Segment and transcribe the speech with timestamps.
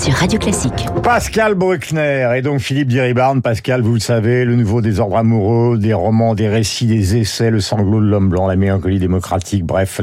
[0.00, 0.86] sur Radio Classique.
[1.02, 3.42] Pascal Bruckner et donc Philippe Diribarne.
[3.42, 7.50] Pascal, vous le savez, le nouveau des ordres amoureux, des romans, des récits, des essais,
[7.50, 10.00] le sanglot de l'homme blanc, la mélancolie démocratique, bref,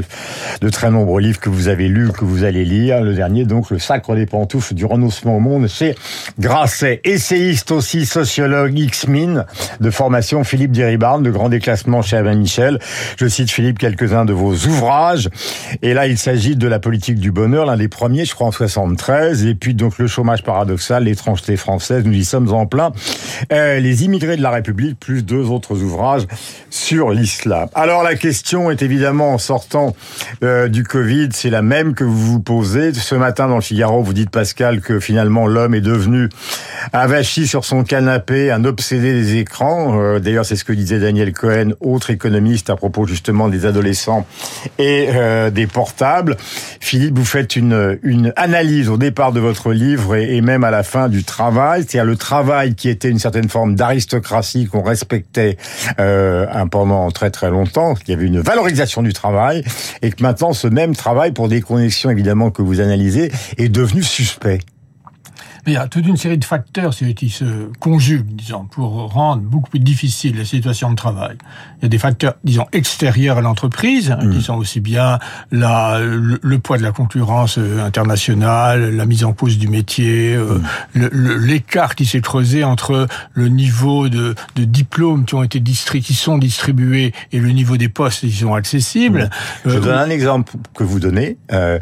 [0.60, 3.00] de très nombreux livres que vous avez lus, que vous allez lire.
[3.02, 5.96] Le dernier, donc, le sacre des pantoufles du renoncement au monde, c'est
[6.38, 7.00] Grasset.
[7.02, 9.46] Essayiste aussi, sociologue, X-Min,
[9.80, 12.78] de formation, Philippe Diribarne, de grand déclassement chez Alain Michel.
[13.16, 15.28] Je cite, Philippe, quelques-uns de vos ouvrages.
[15.82, 18.52] Et là, il s'agit de la politique du bonheur, l'un des premiers, je crois, en
[18.52, 19.44] 73.
[19.44, 22.92] Et puis, donc, le chômage paradoxal, l'étrangeté française, nous y sommes en plein.
[23.52, 26.26] Euh, les immigrés de la République, plus deux autres ouvrages
[26.70, 27.68] sur l'islam.
[27.74, 29.94] Alors, la question est évidemment, en sortant
[30.42, 32.92] euh, du Covid, c'est la même que vous vous posez.
[32.92, 36.28] Ce matin, dans le Figaro, vous dites, Pascal, que finalement, l'homme est devenu
[36.92, 40.00] avachi sur son canapé, un obsédé des écrans.
[40.00, 44.26] Euh, D'ailleurs, c'est ce que disait Daniel Cohen, autre économiste, à propos justement des adolescents
[44.78, 46.36] et euh, des portables.
[46.80, 50.70] Philippe, vous faites une, une analyse au départ de votre livre et, et même à
[50.70, 55.56] la fin du travail, c'est-à-dire le travail qui était une certaine forme d'aristocratie qu'on respectait
[56.00, 59.64] euh, pendant très très longtemps, qu'il y avait une valorisation du travail,
[60.02, 64.02] et que maintenant ce même travail, pour des connexions évidemment que vous analysez, est devenu
[64.02, 64.60] suspect.
[65.68, 67.44] Il y a toute une série de facteurs qui se
[67.78, 71.36] conjuguent, disons, pour rendre beaucoup plus difficile la situation de travail.
[71.78, 74.30] Il y a des facteurs, disons, extérieurs à l'entreprise, mmh.
[74.30, 75.18] qui sont aussi bien
[75.52, 81.08] la, le, le, poids de la concurrence internationale, la mise en cause du métier, mmh.
[81.14, 86.14] l'écart qui s'est creusé entre le niveau de, de, diplômes qui ont été distribués, qui
[86.14, 89.24] sont distribués et le niveau des postes qui sont accessibles.
[89.66, 89.70] Mmh.
[89.70, 91.78] Je euh, donne un exemple que vous donnez, euh,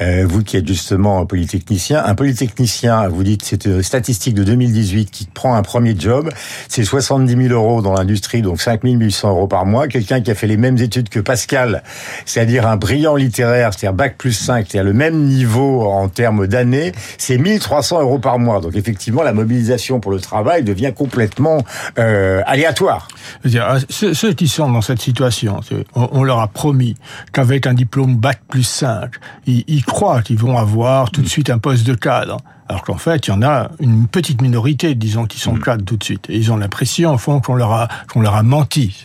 [0.00, 2.04] euh, vous qui êtes justement un polytechnicien.
[2.04, 6.30] Un polytechnicien, vous dites, c'est une statistique de 2018 qui prend un premier job,
[6.68, 9.88] c'est 70 000 euros dans l'industrie, donc 5 800 euros par mois.
[9.88, 11.82] Quelqu'un qui a fait les mêmes études que Pascal,
[12.26, 16.92] c'est-à-dire un brillant littéraire, c'est-à-dire bac plus 5, c'est-à-dire le même niveau en termes d'années,
[17.18, 18.60] c'est 1300 euros par mois.
[18.60, 21.64] Donc effectivement, la mobilisation pour le travail devient complètement
[21.98, 23.08] euh, aléatoire.
[23.44, 25.60] Dire, ceux qui sont dans cette situation,
[25.94, 26.94] on, leur a promis
[27.32, 29.10] qu'avec un diplôme bac plus 5,
[29.46, 32.38] ils, ils croient qu'ils vont avoir tout de suite un poste de cadre.
[32.68, 35.96] Alors qu'en fait, il y en a une petite minorité, disons, qui sont cadres tout
[35.96, 36.30] de suite.
[36.30, 39.04] Et ils ont l'impression, au fond, qu'on leur a, qu'on leur a menti.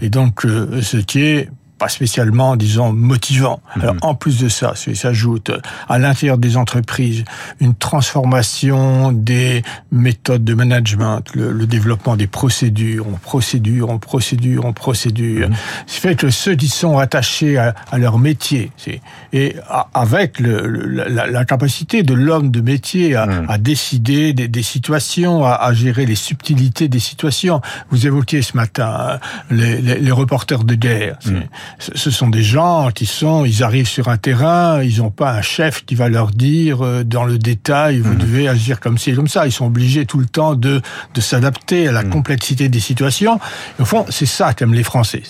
[0.00, 1.50] Et donc, euh, ce qui est
[1.82, 3.60] pas spécialement, disons, motivant.
[3.74, 5.50] Alors, en plus de ça, s'ajoute
[5.88, 7.24] à l'intérieur des entreprises
[7.58, 14.64] une transformation des méthodes de management, le, le développement des procédures, on procédure, on procédure,
[14.64, 15.48] on procédure.
[15.48, 15.54] Mmh.
[15.88, 18.70] Ce fait que ceux qui sont attachés à, à leur métier,
[19.32, 24.46] et à, avec le, la, la, capacité de l'homme de métier à, à décider des,
[24.46, 27.60] des situations, à, à, gérer les subtilités des situations.
[27.90, 29.18] Vous évoquiez ce matin
[29.50, 31.18] les, les, les reporters de guerre.
[31.78, 35.42] Ce sont des gens qui sont, ils arrivent sur un terrain, ils n'ont pas un
[35.42, 38.18] chef qui va leur dire euh, dans le détail, vous mmh.
[38.18, 39.46] devez agir comme ci et comme ça.
[39.46, 40.80] Ils sont obligés tout le temps de,
[41.14, 42.10] de s'adapter à la mmh.
[42.10, 43.38] complexité des situations.
[43.78, 45.22] Et au fond, c'est ça qu'aiment les Français.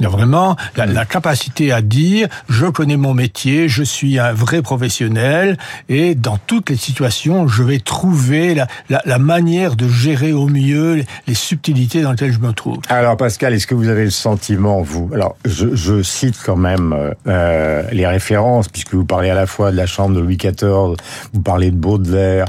[0.00, 4.18] Il y a vraiment la, la, capacité à dire je connais mon métier, je suis
[4.18, 5.56] un vrai professionnel
[5.88, 10.48] et dans toutes les situations, je vais trouver la, la, la manière de gérer au
[10.48, 12.78] mieux les, les, subtilités dans lesquelles je me trouve.
[12.88, 15.10] Alors Pascal, est-ce que vous avez le sentiment, vous?
[15.14, 19.70] Alors je, je cite quand même euh, les références puisque vous parlez à la fois
[19.70, 20.96] de la chambre de Louis XIV,
[21.32, 22.46] vous parlez de Baudelaire,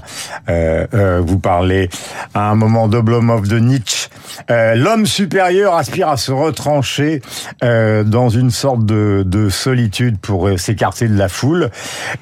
[0.49, 1.89] euh, euh, vous parlez
[2.33, 4.09] à un moment d'Oblomov de Nietzsche.
[4.49, 7.21] Euh, l'homme supérieur aspire à se retrancher
[7.63, 11.69] euh, dans une sorte de, de solitude pour euh, s'écarter de la foule.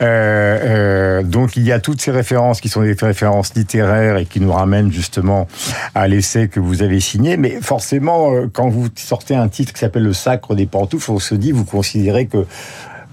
[0.01, 4.39] Euh, donc il y a toutes ces références qui sont des références littéraires et qui
[4.39, 5.47] nous ramènent justement
[5.95, 7.37] à l'essai que vous avez signé.
[7.37, 11.35] Mais forcément, quand vous sortez un titre qui s'appelle Le Sacre des pantoufles, on se
[11.35, 12.45] dit, vous considérez que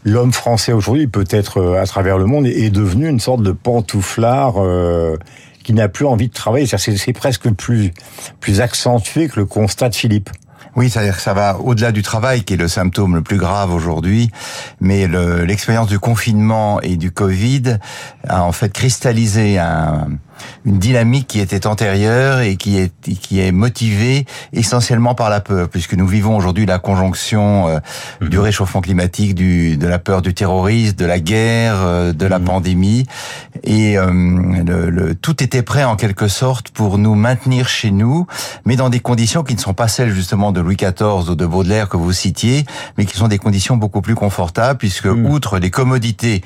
[0.05, 4.55] l'homme français aujourd'hui, peut-être à travers le monde, est devenu une sorte de pantouflard.
[4.59, 5.16] Euh,
[5.62, 6.66] qui n'a plus envie de travailler.
[6.66, 7.93] C'est presque plus,
[8.41, 10.31] plus accentué que le constat de Philippe.
[10.76, 13.72] Oui, c'est-à-dire que ça va au-delà du travail, qui est le symptôme le plus grave
[13.74, 14.30] aujourd'hui,
[14.80, 17.78] mais l'expérience du confinement et du Covid
[18.28, 20.09] a en fait cristallisé un,
[20.65, 25.69] une dynamique qui était antérieure et qui est qui est motivée essentiellement par la peur,
[25.69, 27.78] puisque nous vivons aujourd'hui la conjonction euh,
[28.21, 28.28] mmh.
[28.28, 32.39] du réchauffement climatique, du de la peur du terrorisme, de la guerre, euh, de la
[32.39, 32.45] mmh.
[32.45, 33.07] pandémie,
[33.65, 38.27] et euh, le, le, tout était prêt en quelque sorte pour nous maintenir chez nous,
[38.65, 41.47] mais dans des conditions qui ne sont pas celles justement de Louis XIV ou de
[41.47, 42.65] Baudelaire que vous citiez,
[42.98, 45.27] mais qui sont des conditions beaucoup plus confortables, puisque mmh.
[45.27, 46.43] outre les commodités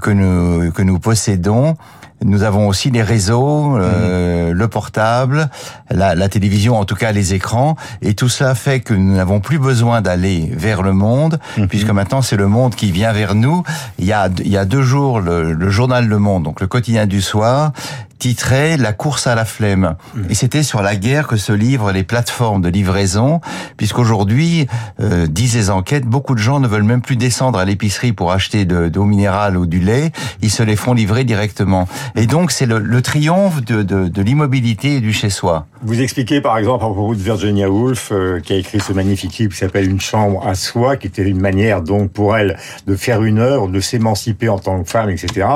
[0.00, 1.76] que nous que nous possédons,
[2.24, 5.48] nous avons aussi les réseaux, euh, le portable,
[5.90, 9.40] la, la, télévision, en tout cas les écrans, et tout cela fait que nous n'avons
[9.40, 11.68] plus besoin d'aller vers le monde, mhm.
[11.68, 13.62] puisque maintenant c'est le monde qui vient vers nous.
[13.98, 16.66] Il y a, il y a deux jours, le, le journal Le Monde, donc le
[16.66, 17.72] quotidien du soir,
[18.18, 19.96] titrait La course à la flemme.
[20.14, 20.20] Mmh.
[20.30, 23.40] Et c'était sur la guerre que se livrent les plateformes de livraison,
[23.76, 24.66] puisqu'aujourd'hui,
[25.00, 28.32] euh, disent les enquêtes, beaucoup de gens ne veulent même plus descendre à l'épicerie pour
[28.32, 30.12] acheter de, d'eau minérale ou du lait,
[30.42, 31.88] ils se les font livrer directement.
[32.16, 35.66] Et donc c'est le, le triomphe de, de, de l'immobilité et du chez-soi.
[35.82, 39.36] Vous expliquez par exemple à propos de Virginia Woolf, euh, qui a écrit ce magnifique
[39.38, 42.96] livre qui s'appelle Une chambre à soi, qui était une manière donc pour elle de
[42.96, 45.46] faire une œuvre, de s'émanciper en tant que femme, etc.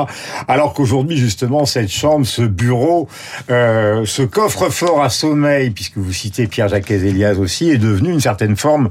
[0.47, 3.07] Alors qu'aujourd'hui justement cette chambre se bureau,
[3.49, 8.55] euh, ce coffre-fort à sommeil, puisque vous citez Pierre-Jacques Elias aussi, est devenu une certaine
[8.55, 8.89] forme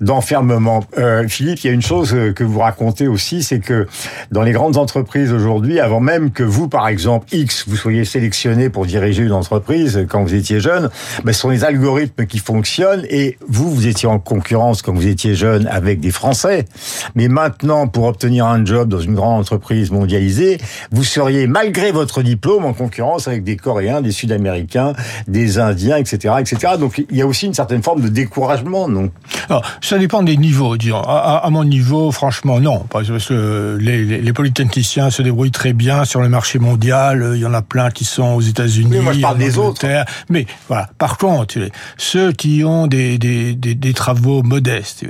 [0.00, 0.84] d'enfermement.
[0.98, 3.86] Euh, Philippe, il y a une chose euh, que vous racontez aussi, c'est que
[4.30, 8.68] dans les grandes entreprises aujourd'hui, avant même que vous, par exemple, X, vous soyez sélectionné
[8.68, 10.90] pour diriger une entreprise quand vous étiez jeune,
[11.24, 15.06] ben, ce sont les algorithmes qui fonctionnent et vous, vous étiez en concurrence quand vous
[15.06, 16.66] étiez jeune avec des Français.
[17.14, 20.58] Mais maintenant, pour obtenir un job dans une grande entreprise mondialisée,
[20.90, 24.92] vous seriez, malgré votre diplôme, en concurrence avec des Coréens, des Sud-Américains,
[25.26, 26.74] des Indiens, etc., etc.
[26.78, 29.10] Donc il y a aussi une certaine forme de découragement, non?
[29.48, 31.00] Alors, ça dépend des niveaux, disons.
[31.00, 36.04] À, mon niveau, franchement, non, parce que les, les, les, polytechniciens se débrouillent très bien
[36.04, 37.32] sur le marché mondial.
[37.34, 38.90] Il y en a plein qui sont aux États-Unis.
[38.90, 39.86] Mais moi, je parle des autres.
[40.28, 40.88] Mais voilà.
[40.98, 41.58] Par contre,
[41.96, 45.04] ceux qui ont des, des, des, des travaux modestes,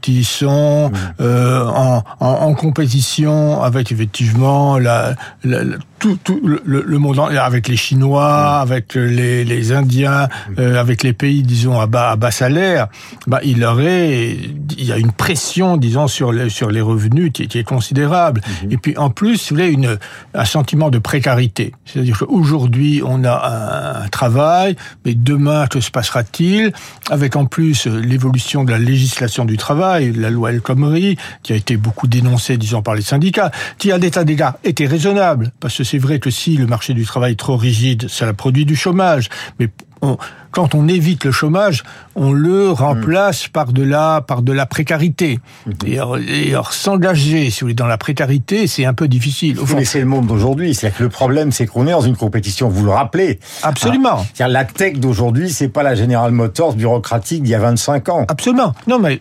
[0.00, 0.94] qui sont mmh.
[1.20, 5.14] euh, en, en, en, compétition avec effectivement la,
[5.44, 8.62] la, la tout, tout le, le, monde avec les Chinois, mm.
[8.62, 10.54] avec les, les Indiens, mm.
[10.58, 12.88] euh, avec les pays, disons, à bas, à bas salaire,
[13.26, 14.30] bah, il aurait,
[14.78, 18.40] il y a une pression, disons, sur les, sur les revenus qui, qui est considérable.
[18.40, 18.72] Mm-hmm.
[18.72, 19.98] Et puis, en plus, vous voulez, une,
[20.34, 21.72] un sentiment de précarité.
[21.84, 26.72] C'est-à-dire qu'aujourd'hui, on a un, travail, mais demain, que se passera-t-il?
[27.10, 31.56] Avec en plus l'évolution de la législation du travail, la loi El Khomri, qui a
[31.56, 35.84] été beaucoup dénoncée, disons, par les syndicats, qui, à l'état d'égard, était raisonnable, parce que
[35.90, 39.28] c'est vrai que si le marché du travail est trop rigide, ça produit du chômage.
[39.58, 39.68] Mais
[40.52, 41.82] quand on évite le chômage,
[42.14, 43.50] on le remplace mm.
[43.50, 45.40] par de la par de la précarité.
[45.68, 46.28] Mm-hmm.
[46.28, 49.58] Et, alors, s'engager, si vous voulez, dans la précarité, c'est un peu difficile.
[49.58, 50.74] Au fond, c'est le monde d'aujourd'hui.
[50.74, 52.68] C'est que le problème, c'est qu'on est dans une compétition.
[52.68, 54.24] Vous le rappelez Absolument.
[54.38, 58.26] La tech d'aujourd'hui, c'est pas la General Motors bureaucratique d'il y a 25 ans.
[58.28, 58.74] Absolument.
[58.86, 59.20] Non, mais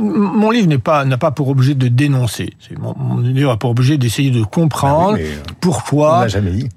[0.00, 2.50] mon livre n'est pas n'a pas pour objet de dénoncer.
[2.78, 6.26] Mon, mon, livre a pour objet d'essayer de comprendre ah euh, pourquoi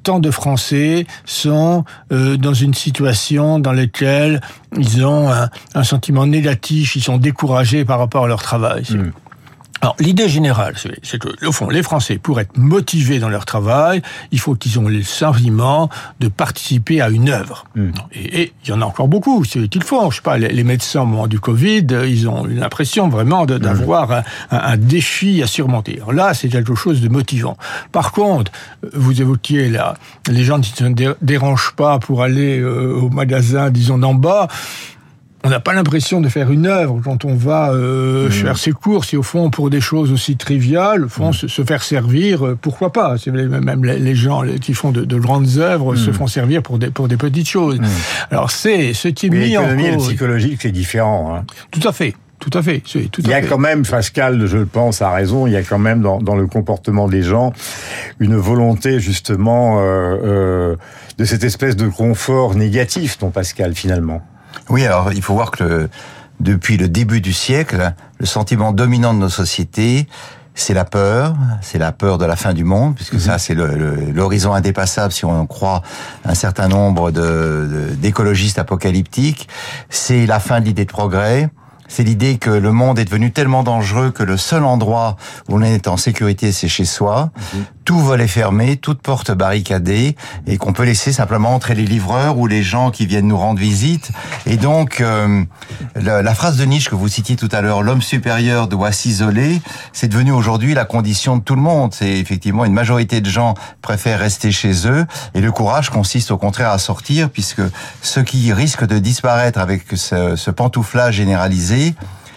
[0.04, 4.42] tant de Français sont euh, dans une situation dans laquelle
[4.78, 8.84] ils ont un, un, sentiment négatif, ils sont découragés par rapport à leur travail.
[9.86, 10.74] Alors, l'idée générale,
[11.04, 14.02] c'est que, au fond, les Français, pour être motivés dans leur travail,
[14.32, 17.66] il faut qu'ils aient le sentiment de participer à une œuvre.
[17.76, 17.92] Hmm.
[18.12, 20.10] Et, il y en a encore beaucoup, c'est qu'ils font.
[20.10, 23.60] Je sais pas, les, médecins au moment du Covid, ils ont l'impression vraiment hmm.
[23.60, 25.98] d'avoir un, un, défi à surmonter.
[25.98, 27.56] Alors là, c'est quelque chose de motivant.
[27.92, 28.52] Par contre,
[28.92, 29.94] vous évoquiez là,
[30.28, 34.48] les gens qui ne se dérangent pas pour aller euh, au magasin, disons, d'en bas
[35.46, 38.32] on n'a pas l'impression de faire une œuvre quand on va euh, mmh.
[38.32, 41.48] faire ses courses et au fond pour des choses aussi triviales, fond, mmh.
[41.48, 43.16] se, faire servir, euh, pourquoi pas?
[43.28, 45.98] Même les gens qui font de, grandes œuvres mmh.
[45.98, 47.80] se font servir pour des, pour des petites choses.
[48.32, 50.08] Alors c'est ce qui est mis en cause.
[50.08, 51.36] psychologique, c'est différent.
[51.36, 51.46] Hein.
[51.70, 52.16] Tout à fait.
[52.40, 52.80] Tout à fait.
[52.80, 55.64] Tout il y a quand même, Pascal, je le pense, a raison, il y a
[55.64, 57.54] quand même dans, dans le comportement des gens
[58.20, 60.76] une volonté justement euh,
[61.18, 64.22] de cette espèce de confort négatif, ton Pascal, finalement.
[64.70, 65.90] Oui, alors il faut voir que le,
[66.40, 70.08] depuis le début du siècle, le sentiment dominant de nos sociétés,
[70.56, 73.40] c'est la peur, c'est la peur de la fin du monde, puisque ça mhm.
[73.40, 75.82] c'est l'horizon indépassable si on croit
[76.24, 79.50] un certain nombre d'écologistes de, apocalyptiques.
[79.90, 81.50] C'est la fin de l'idée de progrès,
[81.88, 85.18] c'est l'idée que le monde est devenu tellement dangereux que le seul endroit
[85.50, 87.32] où on est en sécurité, c'est chez soi.
[87.54, 87.66] Mhm.
[87.86, 90.16] Tout volet fermé, toute porte barricadée,
[90.48, 93.60] et qu'on peut laisser simplement entrer les livreurs ou les gens qui viennent nous rendre
[93.60, 94.10] visite.
[94.48, 95.44] Et donc, euh,
[95.96, 99.62] la, phrase de Nietzsche que vous citiez tout à l'heure, l'homme supérieur doit s'isoler,
[99.94, 101.94] c'est devenu aujourd'hui la condition de tout le monde.
[101.94, 106.38] C'est effectivement une majorité de gens préfèrent rester chez eux, et le courage consiste au
[106.38, 107.62] contraire à sortir, puisque
[108.02, 111.94] ce qui risque de disparaître avec ce, ce pantouflage généralisé,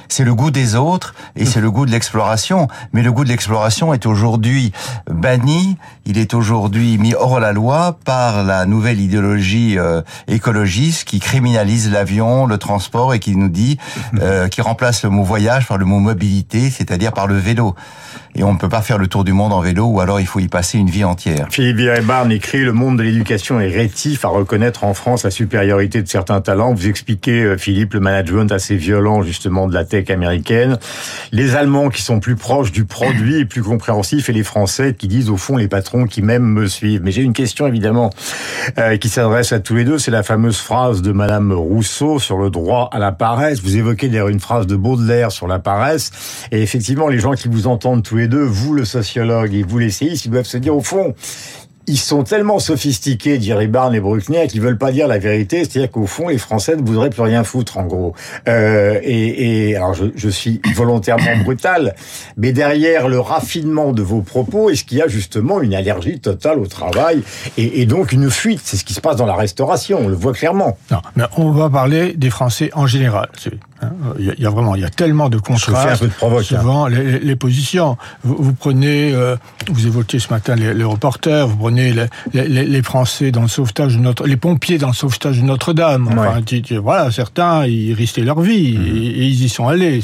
[0.09, 2.69] c'est le goût des autres et c'est le goût de l'exploration.
[2.93, 4.73] Mais le goût de l'exploration est aujourd'hui
[5.11, 11.21] banni, il est aujourd'hui mis hors la loi par la nouvelle idéologie euh, écologiste qui
[11.21, 13.79] criminalise l'avion, le transport et qui nous dit,
[14.21, 17.75] euh, qui remplace le mot voyage par le mot mobilité, c'est-à-dire par le vélo
[18.38, 20.27] et on ne peut pas faire le tour du monde en vélo ou alors il
[20.27, 21.49] faut y passer une vie entière.
[21.50, 26.03] Philippe Virebarne écrit Le monde de l'éducation est rétif à reconnaître en France la supériorité
[26.03, 26.73] de certains talents.
[26.73, 30.78] Vous expliquez, euh, Philippe, le management assez violent justement de la américaine.
[31.33, 35.09] Les Allemands qui sont plus proches du produit et plus compréhensifs et les Français qui
[35.09, 37.02] disent au fond les patrons qui même me suivent.
[37.02, 38.11] Mais j'ai une question évidemment
[38.78, 39.99] euh, qui s'adresse à tous les deux.
[39.99, 43.61] C'est la fameuse phrase de Madame Rousseau sur le droit à la paresse.
[43.61, 46.11] Vous évoquez d'ailleurs une phrase de Baudelaire sur la paresse.
[46.52, 49.78] Et effectivement, les gens qui vous entendent tous les deux, vous le sociologue et vous
[49.78, 51.14] l'essayiste, ils doivent se dire au fond,
[51.88, 55.64] ils sont tellement sophistiqués, Jerry Barnes et Bruckner, qu'ils veulent pas dire la vérité.
[55.64, 58.14] C'est-à-dire qu'au fond, les Français ne voudraient plus rien foutre, en gros.
[58.47, 61.95] Euh, et, et, alors, je, je, suis volontairement brutal,
[62.37, 66.59] mais derrière le raffinement de vos propos, est-ce qu'il y a justement une allergie totale
[66.59, 67.23] au travail
[67.57, 68.61] et, et donc une fuite?
[68.64, 70.00] C'est ce qui se passe dans la restauration.
[70.02, 70.76] On le voit clairement.
[70.90, 73.28] Non, mais on va parler des Français en général.
[73.80, 75.88] Hein, il y a vraiment, il y a tellement de contrastes.
[75.88, 76.90] un peu de provoque, souvent, hein.
[76.90, 77.97] les, les, positions.
[78.25, 79.37] Vous, vous prenez, euh,
[79.68, 81.47] vous évoquiez ce matin les, les reporters.
[81.47, 81.94] Vous prenez
[82.32, 86.08] les, Français dans le sauvetage de notre, les pompiers dans le sauvetage de Notre-Dame.
[86.08, 86.78] Enfin, ouais.
[86.78, 88.87] voilà, certains ils risquaient leur vie mmh.
[88.87, 90.00] et, et, ils y sont allés.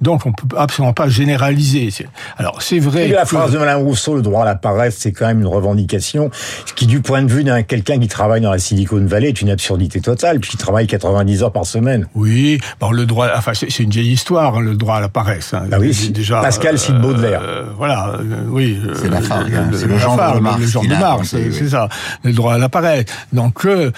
[0.00, 1.90] Donc on peut absolument pas généraliser.
[2.36, 3.08] Alors c'est vrai.
[3.08, 3.28] Et la que...
[3.28, 6.30] phrase de Madame Rousseau, le droit à la paresse, c'est quand même une revendication,
[6.66, 9.40] ce qui du point de vue d'un quelqu'un qui travaille dans la Silicon Valley est
[9.40, 12.06] une absurdité totale, puisqu'il travaille 90 heures par semaine.
[12.14, 12.60] Oui,
[12.99, 15.54] le droit, enfin c'est une vieille histoire, hein, le droit à la paresse.
[15.54, 15.64] Hein.
[15.70, 16.40] Ah oui, déjà.
[16.40, 17.40] Pascal cite euh, Baudelaire.
[17.42, 18.80] Euh, voilà, euh, oui.
[18.94, 20.60] C'est la phare, c'est le, le, genre de Marx.
[20.60, 21.88] Le genre de Marx, c'est ça,
[22.22, 23.04] le droit à l'appareil.
[23.32, 23.90] Donc, euh,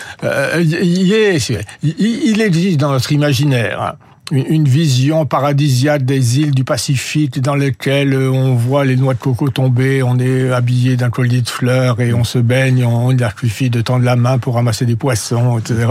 [0.60, 1.50] il, est,
[1.82, 3.94] il, il existe dans notre imaginaire.
[4.30, 9.48] Une vision paradisiaque des îles du Pacifique dans lesquelles on voit les noix de coco
[9.48, 13.68] tomber, on est habillé d'un collier de fleurs et on se baigne, on il suffit
[13.68, 15.86] de tendre la main pour ramasser des poissons, etc.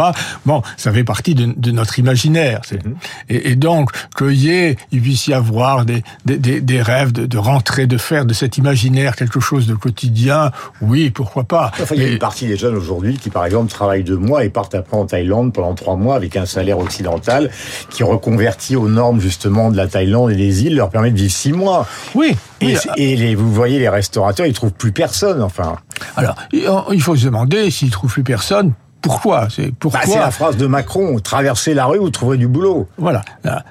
[0.46, 2.62] Bon, ça fait partie de, de notre imaginaire.
[2.62, 2.94] -hmm.
[3.30, 7.26] et, et, donc, qu'il y ait, il puisse y avoir des, des, des rêves de,
[7.26, 11.72] de, rentrer, de faire de cet imaginaire quelque chose de quotidien, oui, pourquoi pas.
[11.82, 14.46] Enfin, il y a une partie des jeunes aujourd'hui qui, par exemple, travaillent deux mois
[14.46, 17.52] et partent après en Thaïlande pendant trois mois avec un salaire occidental
[17.90, 21.32] qui convertis aux normes justement de la Thaïlande et des îles leur permet de vivre
[21.32, 21.88] six mois.
[22.16, 22.36] Oui.
[22.62, 22.78] Et, oui.
[22.98, 25.42] et les, vous voyez les restaurateurs, ils trouvent plus personne.
[25.42, 25.78] Enfin.
[26.16, 29.48] Alors, il faut se demander s'ils trouvent plus personne pourquoi?
[29.50, 30.02] C'est pourquoi?
[30.02, 32.88] bah, C'est la phrase de Macron traverser la rue, vous trouverez du boulot.
[32.98, 33.22] Voilà.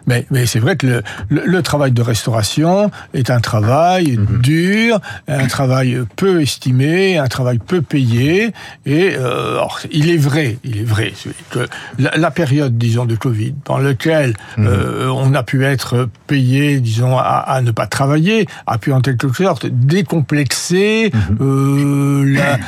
[0.07, 4.41] Mais, mais c'est vrai que le, le, le, travail de restauration est un travail -hmm.
[4.41, 8.53] dur, un travail peu estimé, un travail peu payé.
[8.87, 11.13] Et euh, alors, il est vrai, il est vrai
[11.53, 11.61] que
[11.99, 14.67] la, la période, disons, de Covid, dans laquelle -hmm.
[14.67, 19.01] euh, on a pu être payé, disons, à, à, ne pas travailler, a pu en
[19.07, 21.37] quelque sorte décomplexer -hmm.
[21.41, 22.59] euh, la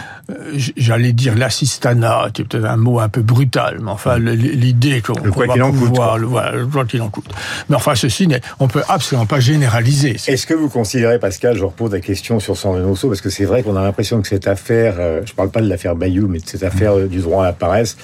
[0.76, 5.28] j'allais dire l'assistanat, c'est peut-être un mot un peu brutal, mais enfin l'idée qu'on qu
[5.28, 7.30] va pouvoir, le, voilà, le quoi qu'il en coûte.
[7.68, 8.28] Mais enfin ceci,
[8.60, 10.16] on peut absolument pas généraliser.
[10.26, 13.44] Est-ce que vous considérez, Pascal, je repose la question sur Sandrine Rousseau, parce que c'est
[13.44, 16.38] vrai qu'on a l'impression que cette affaire, euh, je parle pas de l'affaire Bayou, mais
[16.38, 17.96] de cette affaire euh, du droit à la paresse,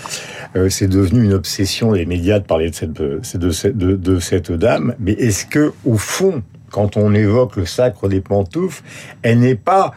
[0.57, 4.21] euh, c'est devenu une obsession des médias de parler de cette, de, de, de, de
[4.21, 4.95] cette dame.
[4.99, 8.83] Mais est-ce que, au fond, quand on évoque le sacre des pantoufles,
[9.23, 9.93] elle n'est pas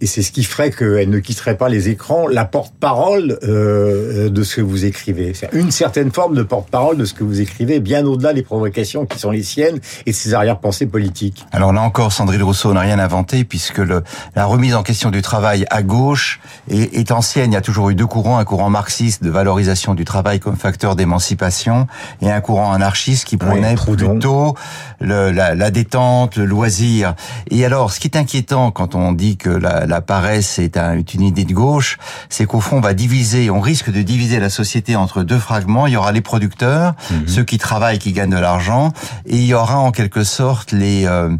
[0.00, 4.42] et c'est ce qui ferait qu'elle ne quitterait pas les écrans, la porte-parole euh, de
[4.42, 5.32] ce que vous écrivez.
[5.52, 9.18] Une certaine forme de porte-parole de ce que vous écrivez, bien au-delà des provocations qui
[9.18, 11.46] sont les siennes et de ses arrière-pensées politiques.
[11.50, 14.02] Alors là encore, Sandrine Rousseau n'a rien inventé, puisque le,
[14.34, 17.52] la remise en question du travail à gauche est, est, ancienne.
[17.52, 20.56] Il y a toujours eu deux courants, un courant marxiste de valorisation du travail comme
[20.56, 21.86] facteur d'émancipation,
[22.20, 24.56] et un courant anarchiste qui prônait oui, plutôt
[25.00, 27.14] le, la, la détente, le loisir.
[27.50, 30.98] Et alors, ce qui est inquiétant quand on dit que la, la paresse est, un,
[30.98, 34.40] est, une idée de gauche, c'est qu'au fond, on va diviser, on risque de diviser
[34.40, 35.86] la société entre deux fragments.
[35.86, 37.14] Il y aura les producteurs, mmh.
[37.26, 38.92] ceux qui travaillent, qui gagnent de l'argent,
[39.26, 41.34] et il y aura en quelque sorte les euh,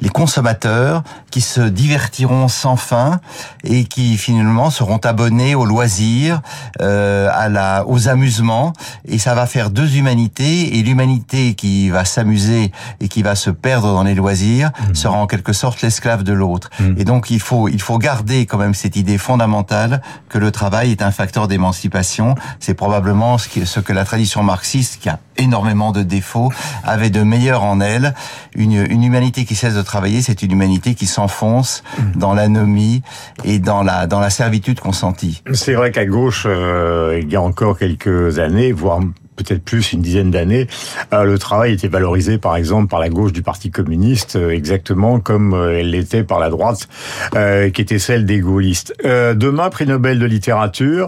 [0.00, 3.20] les consommateurs qui se divertiront sans fin
[3.64, 6.42] et qui finalement seront abonnés aux loisirs,
[6.80, 8.72] euh, à la, aux amusements,
[9.06, 10.76] et ça va faire deux humanités.
[10.76, 14.94] Et l'humanité qui va s'amuser et qui va se perdre dans les loisirs mmh.
[14.94, 16.70] sera en quelque sorte l'esclave de l'autre.
[16.78, 16.94] Mmh.
[16.98, 20.90] Et donc il faut il faut garder quand même cette idée fondamentale que le travail
[20.90, 22.34] est un facteur d'émancipation.
[22.60, 26.52] C'est probablement ce, que la tradition marxiste, qui a énormément de défauts,
[26.84, 28.14] avait de meilleur en elle.
[28.54, 28.72] Une,
[29.02, 31.82] humanité qui cesse de travailler, c'est une humanité qui s'enfonce
[32.14, 33.02] dans l'anomie
[33.44, 35.42] et dans la, dans la servitude consentie.
[35.52, 39.00] C'est vrai qu'à gauche, euh, il y a encore quelques années, voire
[39.42, 40.66] peut-être plus, une dizaine d'années,
[41.12, 45.90] le travail était valorisé, par exemple, par la gauche du Parti communiste, exactement comme elle
[45.90, 46.88] l'était par la droite,
[47.32, 48.94] qui était celle des gaullistes.
[49.04, 51.06] demain, prix Nobel de littérature,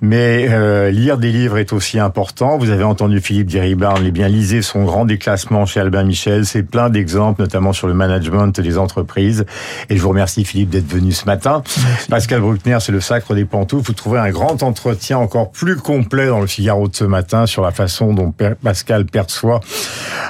[0.00, 2.58] mais lire des livres est aussi important.
[2.58, 6.46] Vous avez entendu Philippe Diribarne, eh bien, lisez son grand déclassement chez Albin Michel.
[6.46, 9.44] C'est plein d'exemples, notamment sur le management des entreprises.
[9.90, 11.62] Et je vous remercie, Philippe, d'être venu ce matin.
[12.08, 13.86] Pascal Bruckner, c'est le sacre des pantoufles.
[13.86, 17.57] Vous trouvez un grand entretien encore plus complet dans le Figaro de ce matin sur
[17.62, 19.60] la façon dont Pascal perçoit,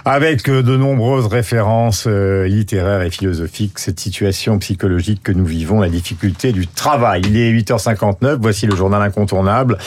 [0.04, 5.80] avec euh, de nombreuses références euh, littéraires et philosophiques, cette situation psychologique que nous vivons,
[5.80, 7.22] la difficulté du travail.
[7.26, 8.38] Il est 8h59.
[8.40, 9.78] Voici le journal incontournable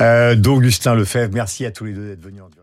[0.00, 1.34] euh, d'Augustin Lefebvre.
[1.34, 2.61] Merci à tous les deux d'être venus en